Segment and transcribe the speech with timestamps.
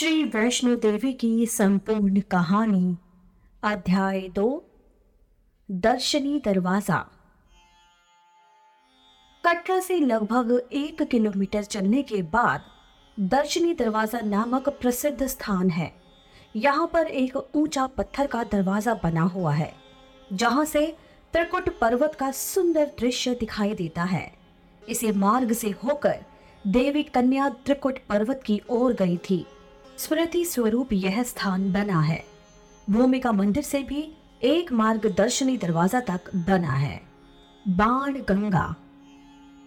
[0.00, 2.96] श्री वैष्णो देवी की संपूर्ण कहानी,
[3.62, 4.46] अध्याय दो,
[5.68, 6.98] दर्शनी दरवाज़ा।
[9.44, 12.64] कटरा से लगभग एक किलोमीटर चलने के बाद
[13.16, 15.92] दर्शनी दरवाज़ा नामक प्रसिद्ध स्थान है।
[16.54, 19.72] यहाँ पर एक ऊँचा पत्थर का दरवाज़ा बना हुआ है,
[20.32, 20.86] जहाँ से
[21.34, 24.30] त्रिकुट पर्वत का सुंदर दृश्य दिखाई देता है।
[24.82, 26.24] इसे मार्ग से होकर
[26.64, 29.44] देवी कन्या त्रिकुट पर्वत की ओर गई थी।
[30.00, 32.22] स्मृति स्वरूप यह स्थान बना है।
[32.88, 34.04] भूमिका मंदिर से भी
[34.42, 37.00] एक मार्ग दर्शनी दरवाज़ा तक बना है।
[37.68, 38.62] बाण गंगा।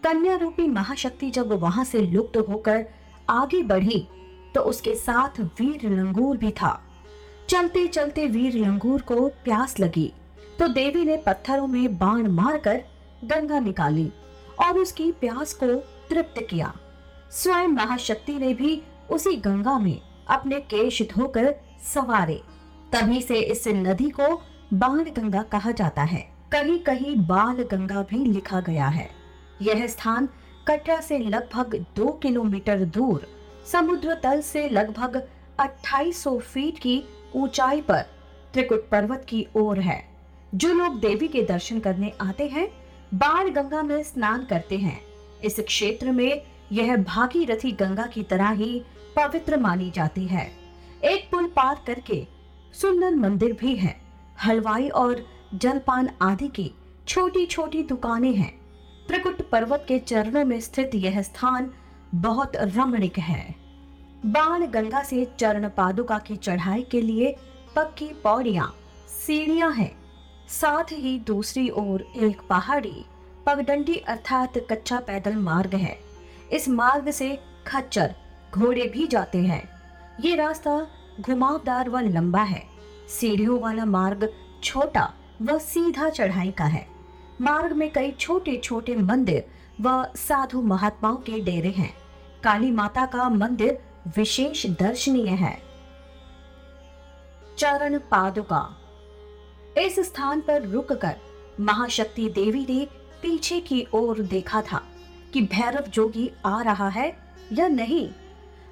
[0.04, 2.86] कन्या रूपी महाशक्ति जब वहाँ से लुप्त होकर
[3.30, 4.00] आगे बढ़ी
[4.56, 6.80] तो उसके साथ वीर लंगूर भी था।
[7.50, 10.12] चलते चलते वीर लंगूर को प्यास लगी
[10.60, 12.82] तो देवी ने पत्थरों में बाण मारकर
[13.26, 14.10] गंगा निकाली
[14.60, 15.76] और उसकी प्यास को
[16.10, 16.74] तृप्त किया।
[17.34, 21.56] स्वयं महाशक्ति ने भी उसी गंगा में अपने केश धोकर
[21.94, 22.42] सवारे।
[22.92, 24.42] तभी से इस नदी को
[24.74, 29.10] बाण गंगा कहा जाता है। कहीं कहीं बाल गंगा भी लिखा गया है।
[29.62, 30.30] यह स्थान
[30.68, 33.28] कटरा से लगभग दो किलोमीटर दूर,
[33.72, 35.28] समुद्र तल से लगभग
[35.60, 37.04] 2800 फीट की
[37.36, 38.02] ऊंचाई पर
[38.54, 40.10] त्रिकुट पर्वत की ओर है।
[40.56, 42.70] जो लोग देवी के दर्शन करने आते हैं
[43.14, 45.02] बाण गंगा में स्नान करते हैं।
[45.44, 48.82] इस क्षेत्र में यह भागीरथी गंगा की तरह ही
[49.16, 50.52] पवित्र मानी जाती है।
[51.04, 52.26] एक पुल पार करके
[52.74, 53.96] सुंदर मंदिर भी है।
[54.46, 56.72] हलवाई और जलपान आदि की
[57.08, 58.52] छोटी छोटी दुकानें हैं।
[59.08, 61.72] त्रिकुट पर्वत के चरणों में स्थित यह स्थान
[62.16, 63.44] बहुत रमणीक है।
[64.26, 67.36] बाण गंगा से चरण पादुका की चढ़ाई के लिए
[67.76, 68.74] पक्की पौड़ियाँ,
[69.10, 69.92] सीढ़ियाँ हैं।
[70.50, 73.06] साथ ही दूसरी ओर एक पहाड़ी,
[73.46, 75.98] पगडंडी अर्थात कच्चा पैदल मार्ग है।
[76.52, 78.16] इस मार्ग से खच्चर
[78.54, 79.70] घोड़े भी जाते हैं।
[80.22, 80.88] ये रास्ता
[81.22, 82.64] घुमावदार व लंबा है।
[83.10, 86.88] सीढ़ियों वाला मार्ग छोटा व सीधा चढ़ाई का है।
[87.42, 89.46] मार्ग में कई छोटे छोटे मंदिर
[89.82, 91.94] व साधु महात्माओं के डेरे हैं।
[92.44, 93.80] काली माता का मंदिर
[94.18, 95.62] विशेष दर्शनीय है।
[97.58, 98.78] चरण पादुका।
[99.78, 101.16] इस स्थान पर रुककर
[101.60, 102.88] महाशक्ति देवी ने
[103.22, 104.82] पीछे की ओर देखा था।
[105.34, 107.18] कि भैरव जोगी आ रहा है
[107.54, 108.10] या नहीं?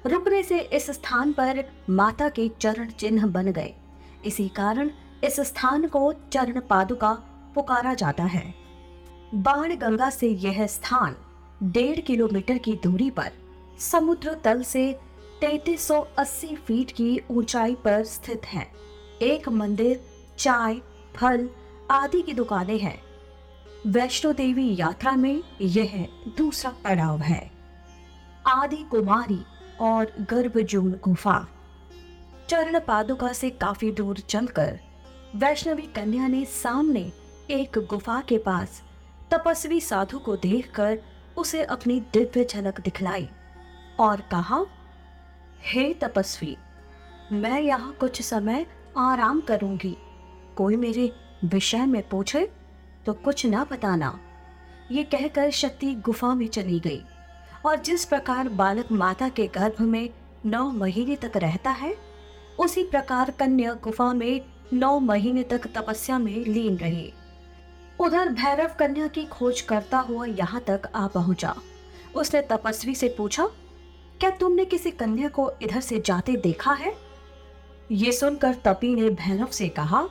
[0.06, 3.74] रुकने से इस स्थान पर माता के चरण चिन्ह बन गए।
[4.24, 4.90] इसी कारण
[5.24, 7.12] इस स्थान को चरण पादुका
[7.54, 8.54] पुकारा जाता है।
[9.34, 11.16] बाण गंगा से यह स्थान
[11.62, 13.32] डेढ़ किलोमीटर की दूरी पर
[13.78, 14.98] समुद्र तल से
[15.40, 18.72] 3380 फीट की ऊंचाई पर स्थित है।
[19.22, 20.04] एक मंदिर,
[20.38, 20.74] चाय,
[21.14, 21.50] फल
[21.90, 23.02] आदि की दुकानें हैं।
[23.86, 27.50] वैष्णो देवी यात्रा में यह दूसरा पड़ाव है।
[28.46, 29.40] आदि कुमारी
[29.80, 31.48] और गर्भजून गुफा।
[32.48, 34.80] चरण पादुका से काफ़ी दूर चलकर
[35.36, 37.12] वैष्णवी कन्या ने सामने
[37.50, 38.82] एक गुफा के पास
[39.30, 40.98] तपस्वी साधु को देखकर
[41.36, 43.28] उसे अपनी दिव्य झलक दिखलाई
[44.00, 44.64] और कहा,
[45.62, 46.56] हे तपस्वी,
[47.32, 48.66] मैं यहाँ कुछ समय
[48.98, 49.96] आराम करूँगी।
[50.56, 51.12] कोई मेरे
[51.44, 52.61] विषय में पूछे?
[53.06, 54.18] तो कुछ ना बताना।
[54.90, 57.02] ये कहकर शक्ति गुफा में चली गई।
[57.66, 60.08] और जिस प्रकार बालक माता के गर्भ में
[60.46, 61.94] नौ महीने तक रहता है,
[62.58, 64.40] उसी प्रकार कन्या गुफा में
[64.72, 67.12] नौ महीने तक तपस्या में लीन रही।
[68.00, 71.54] उधर भैरव कन्या की खोज करता हुआ यहाँ तक आ पहुँचा।
[72.14, 73.46] उसने तपस्वी से पूछा,
[74.20, 76.94] क्या तुमने किसी कन्या को इधर से जाते देखा है?
[77.92, 80.02] ये सुनकर तपी ने भैरव से कहा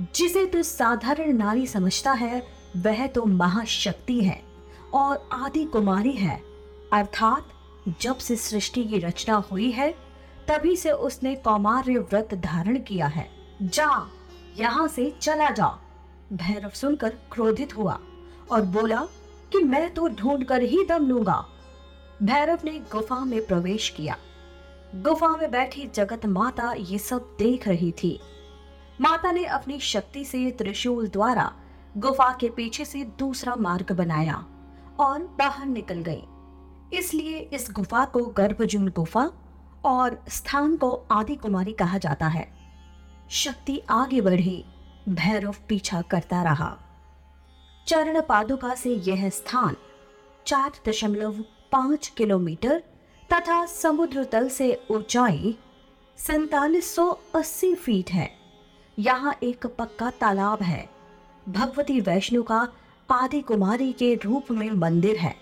[0.00, 2.46] जिसे तू साधारण नारी समझता है,
[2.76, 4.42] वह तो महाशक्ति है
[4.94, 6.42] और आदि कुमारी है।
[6.92, 7.46] अर्थात,
[8.00, 9.94] जब से सृष्टि की रचना हुई है,
[10.48, 13.30] तभी से उसने कौमार्य व्रत धारण किया है।
[13.62, 14.10] जा,
[14.58, 15.78] यहाँ से चला जा।
[16.32, 17.98] भैरव सुनकर क्रोधित हुआ
[18.50, 19.08] और बोला
[19.52, 21.46] कि मैं तो ढूंढ कर ही दम लूँगा।
[22.22, 24.16] भैरव ने गुफा में प्रवेश किया।
[24.94, 28.20] गुफा में बैठी जगत माता ये सब देख रही थी।
[29.00, 31.52] माता ने अपनी शक्ति से त्रिशूल द्वारा
[31.96, 34.44] गुफा के पीछे से दूसरा मार्ग बनाया
[35.00, 36.22] और बाहर निकल गई
[36.98, 39.30] इसलिए इस गुफा को गर्भजुन गुफा
[39.84, 42.48] और स्थान को आदि कुमारी कहा जाता है।
[43.30, 44.64] शक्ति आगे बढ़ी,
[45.08, 46.76] भैरव पीछा करता रहा।
[47.88, 49.76] चरण पादुका से यह स्थान
[50.46, 52.82] चार दशमलव पाँच किलोमीटर
[53.32, 55.58] तथा समुद्र तल से ऊंचाई
[56.18, 58.45] सैतालीस सौ अस्सी फीट है।
[58.98, 60.88] यहाँ एक पक्का तालाब है।
[61.48, 62.68] भगवती वैष्णो का
[63.10, 65.36] आदि कुमारी के रूप में मंदिर है।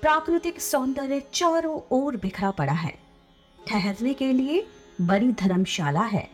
[0.00, 2.98] प्राकृतिक सौंदर्य चारों ओर बिखरा पड़ा है।
[3.66, 4.66] ठहरने के लिए
[5.00, 6.28] बड़ी धर्मशाला है।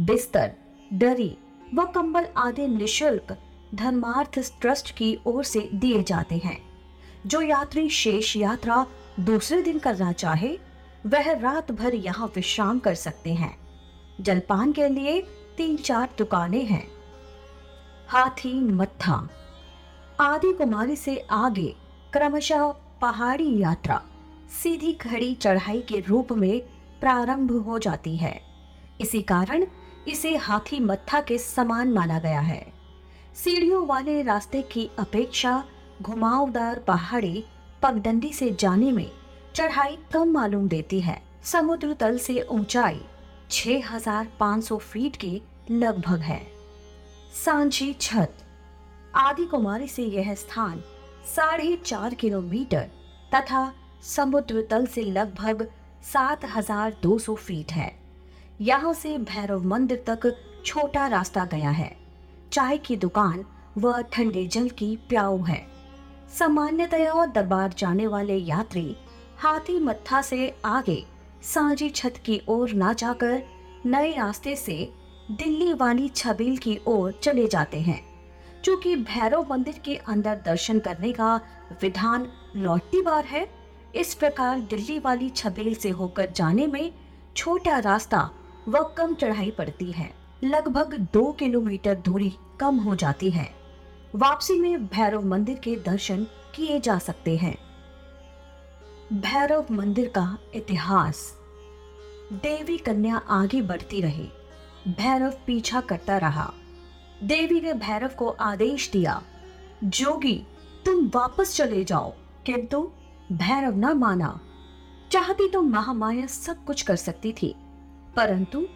[0.00, 0.52] बिस्तर
[0.92, 1.36] दरी
[1.74, 3.36] व कंबल आदि निशुल्क
[3.74, 6.58] धर्मार्थ ट्रस्ट की ओर से दिए जाते हैं।
[7.26, 8.86] जो यात्री शेष यात्रा
[9.20, 10.58] दूसरे दिन करना चाहे,
[11.06, 13.56] वह रात भर यहाँ विश्राम कर सकते हैं।
[14.20, 16.86] जलपान के लिए तीन चार दुकानें हैं।
[18.08, 19.28] हाथी, मत्था
[20.20, 21.74] आदि कुमारी से आगे
[22.12, 22.68] क्रमशः
[23.00, 24.02] पहाड़ी यात्रा,
[24.62, 26.60] सीधी खड़ी चढ़ाई के रूप में
[27.00, 28.40] प्रारंभ हो जाती है।
[29.00, 29.66] इसी कारण
[30.08, 32.72] इसे हाथी, मत्था के समान माना गया है।
[33.34, 35.64] सीढ़ियों वाले रास्ते की अपेक्षा
[36.02, 37.44] घुमावदार पहाड़ी
[37.82, 39.10] पगडंडी से जाने में
[39.54, 43.00] चढ़ाई कम मालूम देती है। समुद्र तल से ऊंचाई
[43.50, 46.46] 6500 फीट की लगभग है।
[47.44, 48.34] सांची छत।
[49.14, 50.82] आदि कुमारी से यह स्थान
[51.36, 52.90] साढ़े चार किलोमीटर
[53.34, 53.72] तथा
[54.02, 55.70] समुद्र तल से लगभग
[56.12, 57.98] 7200 फीट है।
[58.60, 61.96] यहाँ से भैरव मंदिर तक छोटा रास्ता गया है।
[62.52, 63.44] चाय की दुकान
[63.78, 65.66] व ठंडे जल की प्याऊ है।
[66.38, 68.96] सामान्यतया दरबार जाने वाले यात्री
[69.38, 71.06] हाथी मत्था से आगे
[71.46, 73.42] सांझी छत की ओर ना जाकर
[73.86, 74.92] नए रास्ते से
[75.30, 78.00] दिल्ली वाली छबील की ओर चले जाते हैं
[78.64, 81.36] क्योंकि भैरव मंदिर के अंदर दर्शन करने का
[81.82, 82.26] विधान
[82.56, 83.46] लौटती बार है।
[83.94, 86.92] इस प्रकार दिल्ली वाली छबील से होकर जाने में
[87.36, 88.30] छोटा रास्ता
[88.68, 90.10] व कम चढ़ाई पड़ती है।
[90.44, 93.48] लगभग दो किलोमीटर दूरी कम हो जाती है।
[94.14, 97.56] वापसी में भैरव मंदिर के दर्शन किए जा सकते हैं।
[99.12, 101.35] भैरव मंदिर का इतिहास
[102.32, 104.28] देवी कन्या आगे बढ़ती रही।
[104.88, 106.52] भैरव पीछा करता रहा।
[107.22, 109.22] देवी ने भैरव को आदेश दिया,
[109.84, 110.46] जोगी,
[110.86, 112.12] तुम वापस चले जाओ।
[112.46, 112.90] किंतु
[113.32, 114.40] भैरव न माना।
[115.12, 117.54] चाहती तो महामाया सब कुछ कर सकती थी,
[118.16, 118.66] परंतु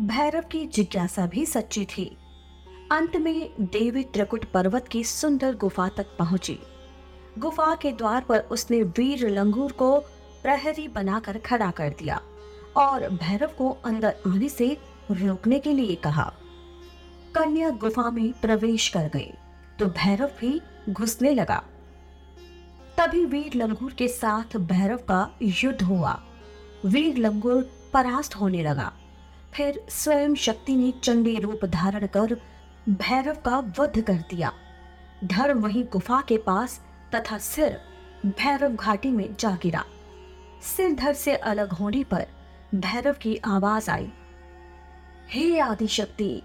[0.00, 2.16] भैरव की जिज्ञासा भी सच्ची थी।
[2.92, 6.58] अंत में देवी त्रिकुट पर्वत की सुंदर गुफा तक पहुँची।
[7.38, 9.98] गुफा के द्वार पर उसने वीर लंगूर को
[10.42, 12.20] प्रहरी बनाकर खड़ा कर दिया।
[12.76, 14.76] और भैरव को अंदर आने से
[15.10, 16.32] रोकने के लिए कहा।
[17.34, 19.32] कन्या गुफा में प्रवेश कर गई
[19.78, 20.60] तो भैरव भी
[20.90, 21.62] घुसने लगा।
[22.98, 26.18] तभी वीर लंगूर के साथ भैरव का युद्ध हुआ।
[26.84, 28.92] वीर लंगूर परास्त होने लगा।
[29.54, 32.34] फिर स्वयं शक्ति ने चंडी रूप धारण कर
[32.88, 34.52] भैरव का वध कर दिया।
[35.24, 36.80] धर्म वही गुफा के पास
[37.14, 37.78] तथा सिर
[38.26, 39.84] भैरव घाटी में जा गिरा।
[40.66, 42.26] सिर धर से अलग होने पर
[42.74, 44.08] भैरव की आवाज़ आई।
[45.28, 46.42] हे आदिशक्ति,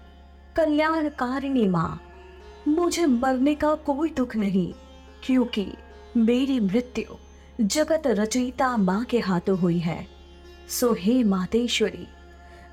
[0.56, 2.00] कल्याणकारिणी माँ,
[2.68, 4.72] मुझे मरने का कोई दुख नहीं,
[5.24, 5.66] क्योंकि
[6.16, 7.16] मेरी मृत्यु
[7.60, 10.06] जगत रचयिता माँ के हाथों हुई है।
[10.68, 12.06] सो हे मातेश्वरी,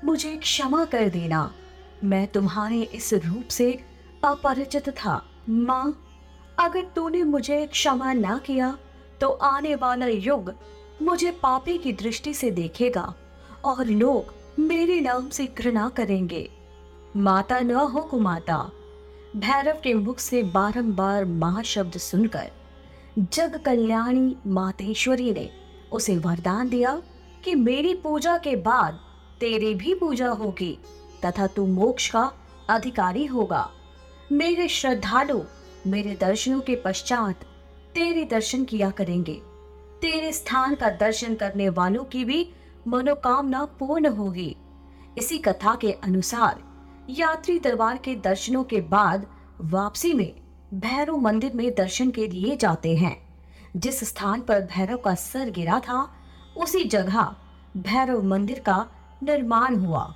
[0.04, 1.50] मुझे क्षमा कर देना।
[2.04, 3.72] मैं तुम्हारे इस रूप से
[4.24, 6.02] अपरिचित था, माँ।
[6.58, 8.76] अगर तूने मुझे क्षमा ना किया
[9.20, 10.52] तो आने वाला युग
[11.02, 13.14] मुझे पापी की दृष्टि से देखेगा।
[13.66, 16.48] और लोग मेरे नाम से घृणा करेंगे।
[17.16, 18.56] माता न हो कुमाता।
[19.36, 22.50] भैरव के मुख से बारंबार महाशब्द सुनकर
[23.18, 25.48] जग कल्याणी मातेश्वरी ने
[25.92, 27.02] उसे वरदान दिया
[27.44, 29.00] कि मेरी पूजा के बाद
[29.40, 30.78] तेरी भी पूजा होगी
[31.24, 32.32] तथा तू मोक्ष का
[32.70, 33.68] अधिकारी होगा।
[34.32, 35.40] मेरे श्रद्धालु
[35.86, 37.44] मेरे दर्शनों के पश्चात
[37.94, 39.40] तेरे दर्शन किया करेंगे।
[40.00, 42.48] तेरे स्थान का दर्शन करने वालों की भी
[42.86, 44.56] मनोकामना पूर्ण होगी।
[45.18, 46.62] इसी कथा के अनुसार
[47.10, 49.26] यात्री दरबार के दर्शनों के बाद
[49.60, 50.32] वापसी में
[50.74, 53.16] भैरव मंदिर में दर्शन के लिए जाते हैं।
[53.76, 56.08] जिस स्थान पर भैरव का सर गिरा था,
[56.56, 57.34] उसी जगह
[57.76, 58.86] भैरव मंदिर का
[59.22, 60.06] निर्माण हुआ।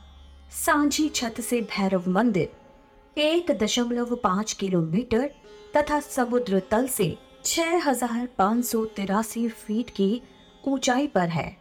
[0.57, 5.31] सांझी छत से भैरव मंदिर एक दशमलव पाँच किलोमीटर
[5.77, 10.21] तथा समुद्र तल से छह हज़ार पाँच सौ तिरासी फीट की
[10.69, 11.60] ऊंचाई पर है।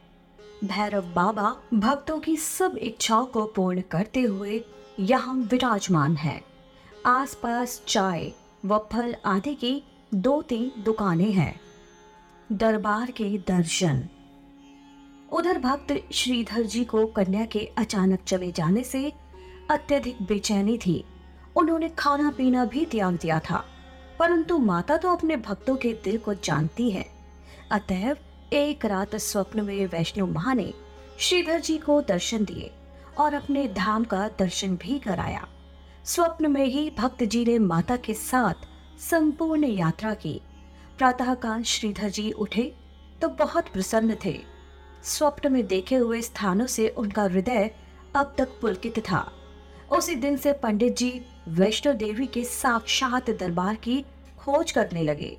[0.63, 4.61] भैरव बाबा भक्तों की सब इच्छाओं को पूर्ण करते हुए
[4.99, 6.41] यहाँ विराजमान है।
[7.05, 8.31] आसपास चाय
[8.65, 9.81] व फल आदि की
[10.13, 11.59] दो तीन दुकानें हैं।
[12.49, 14.07] दरबार के दर्शन।
[15.31, 19.11] उधर भक्त श्रीधर जी को कन्या के अचानक चले जाने से
[19.71, 21.03] अत्यधिक बेचैनी थी।
[21.55, 23.63] उन्होंने खाना पीना भी त्याग दिया था,
[24.19, 27.05] परंतु माता तो अपने भक्तों के दिल को जानती है।
[27.71, 28.17] अतएव
[28.53, 30.71] एक रात स्वप्न में वैष्णो माँ ने
[31.19, 32.71] श्रीधर जी को दर्शन दिए
[33.17, 35.47] और अपने धाम का दर्शन भी कराया।
[36.05, 38.65] स्वप्न में ही भक्त जी ने माता के साथ
[38.99, 40.41] संपूर्ण यात्रा की।
[40.97, 42.63] प्रातःकाल श्रीधर जी उठे
[43.21, 44.35] तो बहुत प्रसन्न थे।
[45.03, 47.69] स्वप्न में देखे हुए स्थानों से उनका हृदय
[48.15, 49.21] अब तक पुलकित था।
[49.91, 51.11] उसी दिन से पंडित जी
[51.49, 54.01] वैष्णो देवी के साक्षात दरबार की
[54.39, 55.37] खोज करने लगे।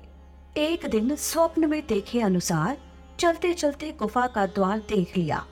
[0.57, 2.77] एक दिन स्वप्न में देखे अनुसार
[3.21, 5.43] चलते चलते गुफा का द्वार देख लिया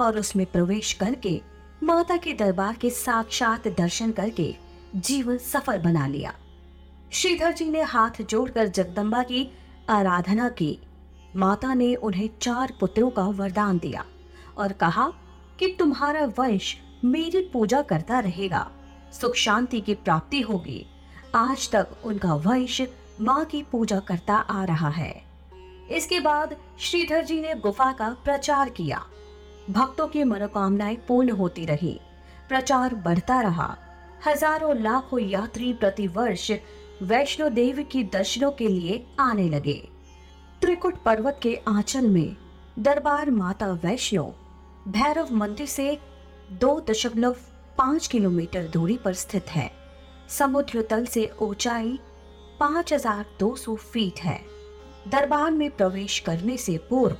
[0.00, 1.40] और उसमें प्रवेश करके
[1.82, 4.54] माता के दरबार के साक्षात दर्शन करके
[4.96, 6.34] जीवन सफल बना लिया।
[7.12, 9.46] श्रीधर जी ने हाथ जोड़कर जगदम्बा की
[9.90, 10.78] आराधना की।
[11.36, 14.04] माता ने उन्हें चार पुत्रों का वरदान दिया
[14.58, 15.12] और कहा
[15.58, 18.70] कि तुम्हारा वंश मेरी पूजा करता रहेगा,
[19.12, 20.86] सुख शांति की प्राप्ति होगी।
[21.34, 22.82] आज तक उनका वंश
[23.20, 25.31] माँ की पूजा करता आ रहा है।
[25.92, 29.02] इसके बाद श्रीधर जी ने गुफा का प्रचार किया।
[29.70, 31.98] भक्तों की मनोकामनाएँ पूर्ण होती रही।
[32.48, 33.76] प्रचार बढ़ता रहा।
[34.26, 36.50] हज़ारों लाखों यात्री प्रति वर्ष
[37.02, 39.80] वैष्णो देवी की दर्शनों के लिए आने लगे।
[40.62, 42.36] त्रिकुट पर्वत के आंचल में
[42.78, 44.24] दरबार माता वैष्णो
[44.88, 45.98] भैरव मंदिर से
[46.52, 47.36] दो दशमलव
[47.78, 49.70] पाँच किलोमीटर दूरी पर स्थित है।
[50.28, 51.98] समुद्र तल से ऊंचाई
[52.60, 54.40] पाँच हज़ार दो सौ फीट है।
[55.08, 57.14] दरबार में प्रवेश करने से पूर्व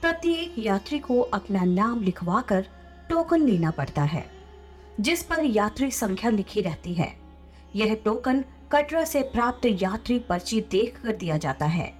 [0.00, 2.66] प्रत्येक यात्री को अपना नाम लिखवाकर
[3.10, 4.24] टोकन लेना पड़ता है,
[5.00, 7.12] जिस पर यात्री संख्या लिखी रहती है।
[7.76, 11.92] यह टोकन कटरा से प्राप्त यात्री पर्ची देख कर दिया जाता है।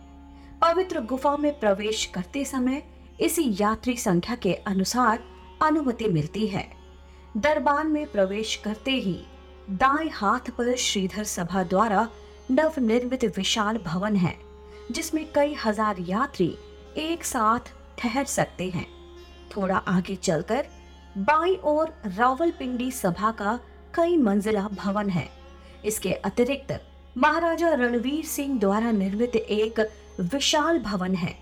[0.63, 2.83] पवित्र गुफा में प्रवेश करते समय
[3.21, 5.25] इसी यात्री संख्या के अनुसार
[5.63, 6.69] अनुमति मिलती है।
[7.37, 9.19] दरबार में प्रवेश करते ही
[9.71, 12.09] दाएँ हाथ पर श्रीधर सभा द्वारा
[12.51, 14.46] नव निर्मित विशाल भवन है।
[14.91, 16.55] जिसमें कई हज़ार यात्री
[16.99, 18.87] एक साथ ठहर सकते हैं।
[19.57, 20.67] थोड़ा आगे चलकर
[21.19, 23.59] बाई और रावलपिंडी सभा का
[23.95, 25.29] कई मंजिला भवन है।
[25.85, 26.81] इसके अतिरिक्त
[27.17, 29.81] महाराजा रणवीर सिंह द्वारा निर्मित एक
[30.23, 31.35] विशाल भवन है,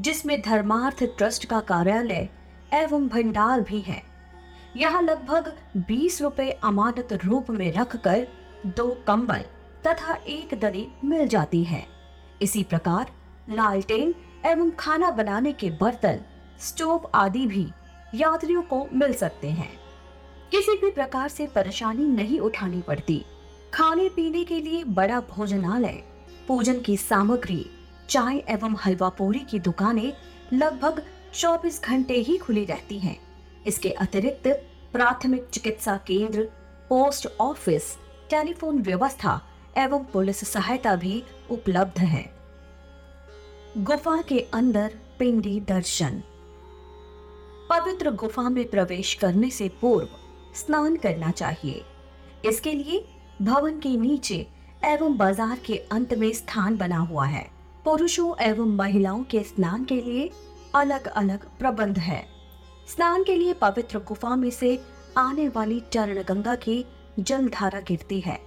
[0.00, 2.28] जिसमें धर्मार्थ ट्रस्ट का कार्यालय
[2.74, 4.02] एवं भंडार भी है।
[4.76, 8.26] यहाँ लगभग बीस रुपए अमानत रूप में रखकर
[8.66, 9.44] दो कंबल
[9.86, 11.86] तथा एक दरी मिल जाती है।
[12.42, 13.10] इसी प्रकार
[13.50, 14.14] लालटेन
[14.46, 16.20] एवं खाना बनाने के बर्तन,
[16.60, 17.66] स्टोव आदि भी
[18.14, 19.70] यात्रियों को मिल सकते हैं
[20.50, 23.24] किसी भी प्रकार से परेशानी नहीं उठानी पड़ती
[23.74, 26.02] खाने पीने के लिए बड़ा भोजनालय,
[26.48, 27.64] पूजन की सामग्री,
[28.08, 30.12] चाय एवं हलवा पूरी की दुकानें
[30.52, 31.02] लगभग
[31.34, 33.16] 24 घंटे ही खुली रहती हैं।
[33.66, 34.48] इसके अतिरिक्त
[34.92, 36.42] प्राथमिक चिकित्सा केंद्र,
[36.88, 37.96] पोस्ट ऑफ़िस,
[38.30, 39.40] टेलीफोन व्यवस्था
[39.76, 42.24] एवं पुलिस सहायता भी उपलब्ध है।
[43.78, 46.22] गुफा के अंदर पिंडी दर्शन।
[47.70, 50.08] पवित्र गुफा में प्रवेश करने से पूर्व
[50.56, 51.84] स्नान करना चाहिए।
[52.44, 53.04] इसके लिए
[53.42, 54.46] भवन के नीचे
[54.84, 57.50] एवं बाज़ार के अंत में स्थान बना हुआ है।
[57.84, 60.30] पुरुषों एवं महिलाओं के स्नान के लिए
[60.74, 62.24] अलग अलग प्रबंध है।
[62.88, 64.78] स्नान के लिए पवित्र गुफा में से
[65.18, 66.84] आने वाली चरण गंगा की
[67.18, 68.38] जल धारा गिरती है।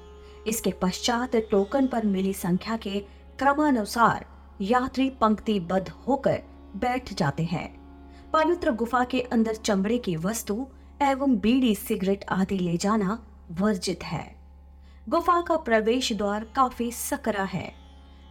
[0.48, 3.00] इसके पश्चात टोकन पर मिली संख्या के
[3.40, 4.26] क्रमानुसार
[4.62, 6.42] यात्री पंक्तिबद्ध होकर
[6.76, 7.68] बैठ जाते हैं।
[8.32, 10.68] पवित्र गुफा के अंदर चमड़े की वस्तु
[11.02, 14.36] एवं बीड़ी, सिगरेट आदि ले जाना वर्जित है।
[15.10, 17.74] गुफा का प्रवेश द्वार काफ़ी सकरा है।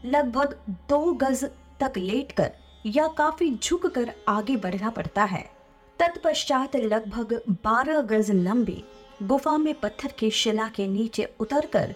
[0.05, 1.45] लगभग दो गज
[1.81, 2.53] तक लेटकर
[2.87, 5.51] या काफ़ी झुककर आगे बढ़ना पड़ता है।
[5.99, 8.85] तत्पश्चात लगभग 12 गज लंबी
[9.23, 11.95] गुफा में पत्थर की शिला के नीचे उतरकर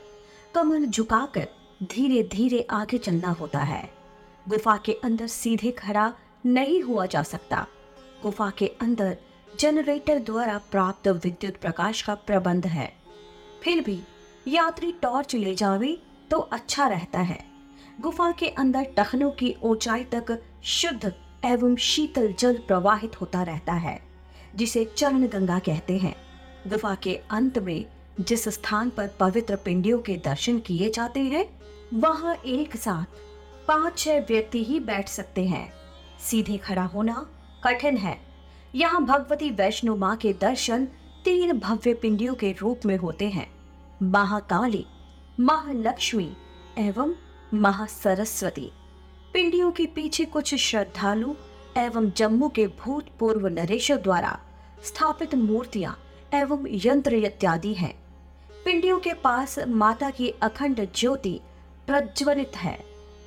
[0.55, 1.47] कमर झुकाकर
[1.83, 3.89] धीरे धीरे आगे चलना होता है।
[4.49, 6.13] गुफा के अंदर सीधे खड़ा
[6.47, 7.67] नहीं हुआ जा सकता।
[8.23, 9.17] गुफा के अंदर
[9.59, 12.93] जनरेटर द्वारा प्राप्त विद्युत प्रकाश का प्रबंध है।
[13.63, 14.01] फिर भी
[14.49, 15.97] यात्री टॉर्च ले जावे
[16.31, 17.39] तो अच्छा रहता है।
[18.01, 21.13] गुफा के अंदर टखनों की ऊंचाई तक शुद्ध
[21.45, 24.01] एवं शीतल जल प्रवाहित होता रहता है,
[24.57, 26.15] जिसे चरण गंगा कहते हैं।
[26.67, 27.85] गुफा के अंत में
[28.21, 31.47] जिस स्थान पर पवित्र पिंडियों के दर्शन किए जाते हैं,
[31.95, 33.19] वहाँ एक साथ
[33.69, 35.73] पाँच छह व्यक्ति ही बैठ सकते हैं।
[36.21, 37.27] सीधे खड़ा होना
[37.65, 38.19] कठिन है।
[38.75, 40.85] यहाँ भगवती वैष्णो माँ के दर्शन
[41.25, 43.51] तीन भव्य पिंडियों के रूप में होते हैं।
[44.03, 44.85] महाकाली,
[45.41, 46.31] महालक्ष्मी
[46.79, 47.15] एवं
[47.55, 48.71] महासरस्वती।
[49.33, 51.35] पिंडियों के पीछे कुछ श्रद्धालु
[51.77, 54.39] एवं जम्मू के भूतपूर्व नरेशों द्वारा
[54.85, 55.99] स्थापित मूर्तियाँ
[56.35, 58.08] एवं यंत्र इत्यादि हैं।
[58.65, 61.41] पिंडियों के पास माता की अखंड ज्योति
[61.87, 62.79] प्रज्वलित है।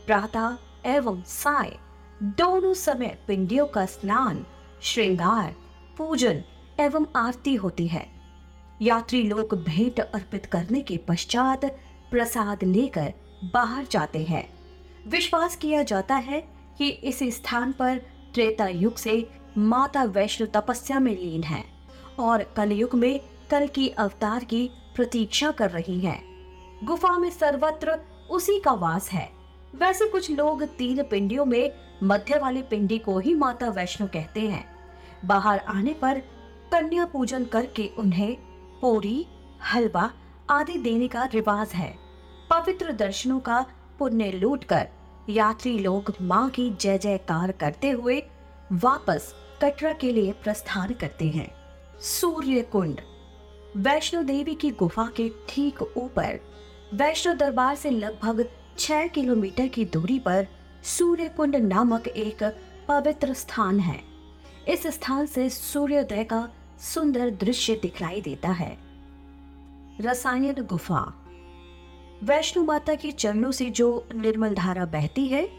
[0.05, 1.77] प्रातः एवं साय,
[2.23, 4.45] दोनों समय पिंडियों का स्नान,
[4.81, 5.55] श्रृंगार,
[5.97, 6.43] पूजन
[6.79, 8.07] एवं आरती होती है।
[8.81, 11.65] यात्री लोग भेंट अर्पित करने के पश्चात
[12.11, 13.13] प्रसाद लेकर
[13.53, 14.53] बाहर जाते हैं।
[15.07, 16.41] विश्वास किया जाता है
[16.77, 17.97] कि इस स्थान पर
[18.33, 21.63] त्रेता युग से माता वैष्णो तपस्या में लीन है
[22.19, 23.19] और कलयुग में
[23.51, 26.21] कल की अवतार की प्रतीक्षा कर रही है।
[26.83, 27.99] गुफा में सर्वत्र
[28.31, 29.29] उसी का वास है।
[29.75, 31.71] वैसे कुछ लोग तीन पिंडियों में
[32.03, 34.65] मध्य वाली पिंडी को ही माता वैष्णो कहते हैं।
[35.25, 36.19] बाहर आने पर
[36.71, 38.37] कन्या पूजन करके उन्हें
[38.81, 39.25] पूरी,
[39.73, 40.11] हलवा
[40.49, 41.95] आदि देने का रिवाज है।
[42.49, 43.65] पवित्र दर्शनों का
[43.99, 44.87] पुण्य लूटकर
[45.29, 48.23] यात्री लोग माँ की जय जयकार करते हुए
[48.73, 51.51] वापस कटरा के लिए प्रस्थान करते हैं।
[52.01, 53.01] सूर्य कुंड
[53.77, 56.39] वैष्णो देवी की गुफा के ठीक ऊपर,
[56.93, 60.47] वैष्णो दरबार से लगभग छह किलोमीटर की दूरी पर
[60.83, 62.43] सूर्य कुंड नामक एक
[62.87, 64.01] पवित्र स्थान है।
[64.67, 66.49] इस स्थान से सूर्योदय का
[66.79, 68.77] सुंदर दृश्य दिखलाई देता है।
[70.01, 71.13] रसायन गुफा।
[72.23, 75.49] वैष्णो माता के चरणों से जो निर्मल धारा बहती है,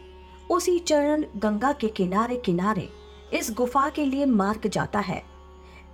[0.51, 2.89] उसी चरण गंगा के किनारे किनारे
[3.33, 5.32] इस गुफा के लिए मार्ग जाता है।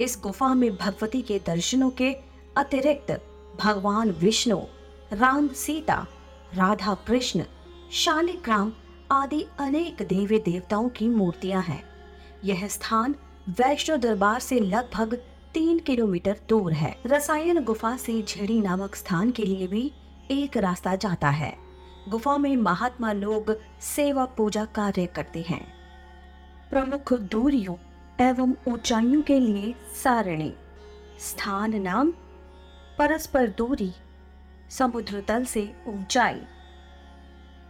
[0.01, 2.13] इस गुफा में भगवती के दर्शनों के
[2.58, 3.22] अतिरिक्त
[3.63, 4.60] भगवान विष्णु,
[5.13, 6.08] राम सीता,
[6.53, 7.44] राधा कृष्ण,
[7.91, 8.74] शालिग्राम
[9.12, 11.84] आदि अनेक देवी देवताओं की मूर्तियाँ हैं।
[12.44, 13.15] यह स्थान
[13.50, 15.15] वैष्णो दरबार से लगभग
[15.53, 19.91] तीन किलोमीटर दूर है। रसायन गुफा से झेड़ी नामक स्थान के लिए भी
[20.32, 21.58] एक रास्ता जाता है।
[22.10, 25.74] गुफा में महात्मा लोग सेवा पूजा कार्य करते हैं।
[26.70, 27.75] प्रमुख दूरियों
[28.21, 30.53] एवं ऊंचाइयों के लिए सारणी।
[31.19, 32.11] स्थान नाम
[32.97, 33.91] परस्पर दूरी
[34.69, 36.41] समुद्र तल से ऊंचाई।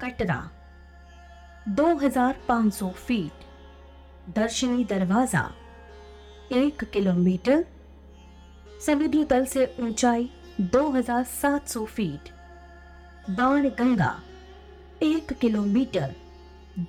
[0.01, 0.49] कटरा
[1.69, 5.51] 2500 फीट। दर्शनी दरवाज़ा,
[6.51, 7.65] एक किलोमीटर।
[8.85, 10.29] समुद्र तल से ऊंचाई
[10.61, 12.33] 2700 फीट।
[13.29, 14.19] बाण गंगा
[15.03, 16.15] एक किलोमीटर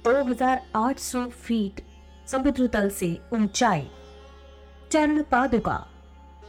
[0.05, 1.90] 2800 फीट।
[2.31, 3.87] समुद्र तल से ऊंचाई
[4.93, 5.77] चरण पादुका,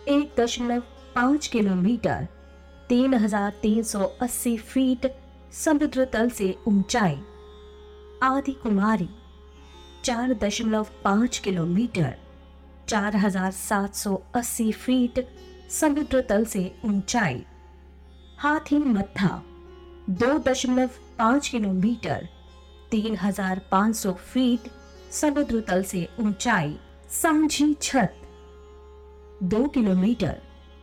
[0.07, 0.83] एक दशमलव
[1.15, 2.27] पाँच किलोमीटर,
[2.89, 5.11] तीन हज़ार तीन सौ अस्सी फीट
[5.53, 7.17] समुद्र तल से ऊंचाई।
[8.23, 9.09] आदि कुमारी,
[10.03, 12.13] चार दशमलव पाँच किलोमीटर,
[12.89, 15.25] चार हज़ार सात सौ अस्सी फीट
[15.71, 17.43] समुद्र तल से ऊंचाई।
[18.39, 19.41] हाथी मत्था,
[20.11, 22.27] दो दशमलव पाँच किलोमीटर,
[22.91, 24.69] तीन हज़ार पाँच सौ फीट
[25.11, 26.75] समुद्र तल से ऊंचाई
[27.11, 28.13] सांझी छत।
[29.43, 30.37] दो किलोमीटर,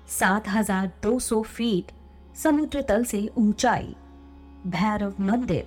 [0.08, 1.92] सात हज़ार दो सौ फीट
[2.36, 3.94] समुद्र तल से ऊंचाई।
[4.66, 5.66] भैरव मंदिर,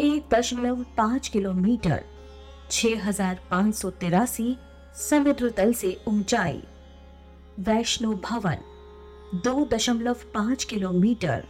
[0.00, 2.04] एक दशमलव पाँच किलोमीटर,
[2.70, 4.56] छह हज़ार पाँच सौ तिरासी
[5.00, 6.62] समुद्र तल से ऊंचाई।
[7.60, 8.58] वैष्णो भवन,
[9.44, 11.44] दो दशमलव पाँच किलोमीटर,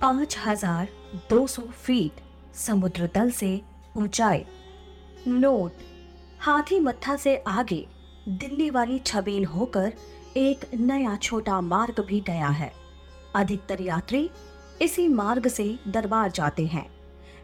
[0.00, 0.88] पाँच हज़ार
[1.30, 2.20] दो सौ फीट
[2.56, 3.60] समुद्र तल से
[3.96, 4.44] ऊंचाई।
[5.28, 5.72] नोट।
[6.40, 7.86] हाथी मत्था से आगे
[8.28, 9.92] दिल्ली वाली छबील होकर
[10.36, 12.72] एक नया छोटा मार्ग भी गया है।
[13.34, 14.28] अधिकतर यात्री
[14.82, 16.86] इसी मार्ग से दरबार जाते हैं।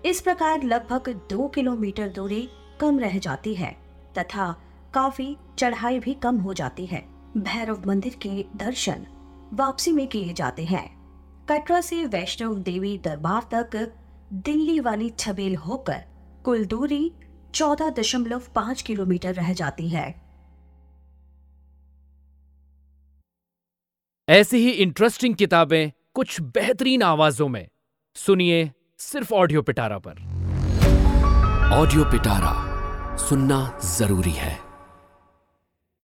[0.05, 2.49] इस प्रकार लगभग दो किलोमीटर दूरी
[2.81, 3.77] कम रह जाती है
[4.18, 4.53] तथा
[4.95, 7.05] काफ़ी चढ़ाई भी कम हो जाती है।
[7.37, 9.07] भैरव मंदिर के दर्शन
[9.53, 10.87] वापसी में किए जाते हैं।
[11.51, 13.92] कटरा से वैष्णव देवी दरबार तक
[14.33, 16.05] दिल्ली वाली छबेल होकर
[16.45, 17.12] कुल दूरी
[17.55, 20.23] चौदह दशमलव पाँच किलोमीटर रह जाती है।
[24.29, 27.69] ऐसी ही इंटरेस्टिंग किताबें कुछ बेहतरीन आवाजों में।
[28.17, 30.19] सुनिए सिर्फ़ ऑडियो पिटारा पर।
[31.73, 34.72] ऑडियो पिटारा सुनना ज़रूरी है।